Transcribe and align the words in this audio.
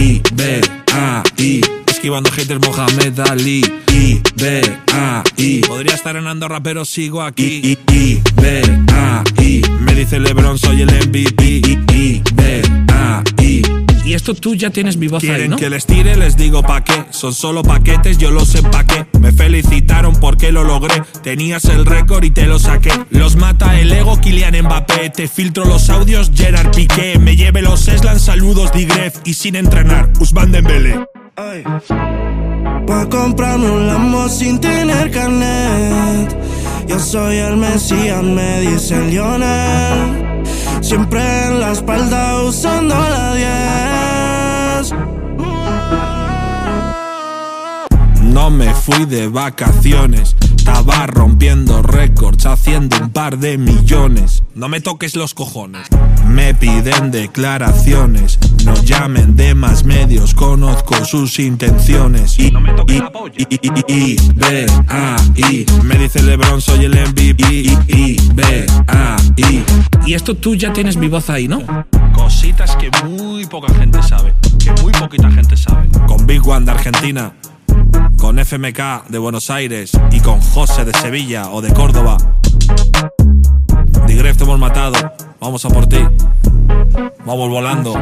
B, 0.00 0.60
A, 0.94 1.22
I. 1.36 1.60
Esquivando 1.86 2.30
haters 2.30 2.60
Mohamed 2.66 3.18
Ali. 3.20 3.60
I, 3.92 4.22
B, 4.36 4.62
A, 4.94 5.22
I. 5.36 5.60
Podría 5.60 5.94
estar 5.94 6.16
en 6.16 6.26
Andorra, 6.26 6.62
pero 6.62 6.86
sigo 6.86 7.20
aquí. 7.20 7.60
I, 7.62 7.78
I, 7.92 8.22
B, 8.40 8.62
A, 8.94 9.22
I. 9.42 9.62
Me 9.80 9.94
dice 9.94 10.18
LeBron, 10.18 10.58
soy 10.58 10.82
el 10.82 10.88
MVP. 10.88 11.44
I, 11.44 11.78
I, 11.92 12.22
B, 12.34 12.62
A, 12.94 13.22
I. 13.42 13.62
Y 14.02 14.14
esto 14.14 14.34
tú 14.34 14.54
ya 14.54 14.70
tienes 14.70 14.96
mi 14.96 15.06
voz 15.06 15.22
ahí, 15.22 15.28
Quieren 15.28 15.50
¿no? 15.50 15.56
que 15.56 15.68
les 15.68 15.84
tire, 15.84 16.16
les 16.16 16.36
digo 16.36 16.62
pa' 16.62 16.82
qué. 16.82 17.04
Son 17.10 17.34
solo 17.34 17.62
paquetes, 17.62 18.16
yo 18.16 18.30
los 18.30 18.54
empaqué. 18.54 19.06
Me 19.20 19.32
felicitaron 19.32 20.16
porque 20.18 20.50
lo 20.50 20.64
logré. 20.64 21.02
Tenías 21.22 21.66
el 21.66 21.84
récord 21.84 22.24
y 22.24 22.30
te 22.30 22.46
lo 22.46 22.58
saqué. 22.58 22.90
Los 23.10 23.36
mata 23.36 23.78
el 23.78 23.92
ego, 23.92 24.18
Kylian 24.18 24.64
Mbappé. 24.64 25.10
Te 25.10 25.28
filtro 25.28 25.66
los 25.66 25.90
audios, 25.90 26.32
Gerard 26.34 26.74
Piqué. 26.74 27.18
Me 27.18 27.34
Eslan, 27.34 27.49
saludos, 28.40 28.72
Digref. 28.72 29.16
Y 29.24 29.34
sin 29.34 29.54
entrenar, 29.54 30.10
Usman 30.18 30.50
Dembélé. 30.50 31.06
Ay. 31.36 31.62
Pa' 32.86 33.06
comprarme 33.10 33.70
un 33.70 33.86
Lambo 33.86 34.28
sin 34.30 34.58
tener 34.58 35.10
carnet. 35.10 36.34
Yo 36.88 36.98
soy 36.98 37.36
el 37.36 37.58
Mesías, 37.58 38.22
me 38.22 38.60
dice 38.62 38.94
el 38.94 39.10
Lionel. 39.10 40.42
Siempre 40.80 41.20
en 41.20 41.60
la 41.60 41.72
espalda 41.72 42.42
usando 42.42 42.94
la 42.94 43.34
10. 43.34 44.94
No 48.22 48.48
me 48.50 48.72
fui 48.74 49.04
de 49.04 49.28
vacaciones. 49.28 50.34
Estaba 50.56 51.06
rompiendo 51.06 51.82
récords, 51.82 52.46
haciendo 52.46 52.96
un 53.02 53.10
par 53.10 53.38
de 53.38 53.58
millones. 53.58 54.42
No 54.54 54.70
me 54.70 54.80
toques 54.80 55.14
los 55.14 55.34
cojones. 55.34 55.88
Me 56.30 56.54
piden 56.54 57.10
declaraciones. 57.10 58.38
No 58.64 58.74
llamen 58.84 59.34
de 59.34 59.54
más 59.54 59.84
medios, 59.84 60.32
conozco 60.32 61.04
sus 61.04 61.38
intenciones. 61.40 62.38
Y, 62.38 62.50
no 62.52 62.60
me 62.60 62.72
toques 62.72 63.00
la 63.00 63.10
polla. 63.10 63.34
I, 63.36 63.46
I, 63.50 63.68
I, 63.68 63.94
I, 64.12 64.16
B, 64.34 64.66
A, 64.88 65.16
I. 65.36 65.66
Me 65.82 65.96
dice 65.96 66.22
LeBron, 66.22 66.60
soy 66.60 66.84
el 66.84 66.92
MVP. 66.92 67.42
I, 67.42 67.78
I, 67.88 68.16
B, 68.34 68.66
A, 68.86 69.16
I. 69.36 69.64
Y 70.06 70.14
esto 70.14 70.36
tú 70.36 70.54
ya 70.54 70.72
tienes 70.72 70.96
mi 70.96 71.08
voz 71.08 71.28
ahí, 71.30 71.48
¿no? 71.48 71.62
Cositas 72.14 72.76
que 72.76 72.90
muy 73.04 73.46
poca 73.46 73.74
gente 73.74 74.00
sabe. 74.02 74.32
Que 74.58 74.70
muy 74.82 74.92
poquita 74.92 75.30
gente 75.32 75.56
sabe. 75.56 75.88
Con 76.06 76.26
Big 76.26 76.46
One 76.46 76.64
de 76.64 76.70
Argentina. 76.70 77.32
Con 78.18 78.38
FMK 78.38 79.08
de 79.08 79.18
Buenos 79.18 79.50
Aires. 79.50 79.90
Y 80.12 80.20
con 80.20 80.40
José 80.40 80.84
de 80.84 80.92
Sevilla 80.92 81.50
o 81.50 81.60
de 81.60 81.72
Córdoba. 81.72 82.16
Digref 84.10 84.36
te 84.36 84.42
hemos 84.42 84.58
matado. 84.58 84.98
Vamos 85.38 85.64
a 85.64 85.68
por 85.68 85.86
ti. 85.86 86.04
Vamos 87.24 87.48
volando. 87.48 87.94